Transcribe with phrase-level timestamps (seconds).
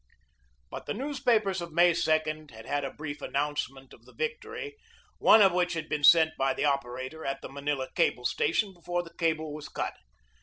[0.69, 2.09] 1 But the newspapers of May 2
[2.53, 4.75] had had a brief announcement of the victory,
[5.19, 9.03] one of which had been sent by the operator at the Manila cable station before
[9.03, 9.93] the cable was cut.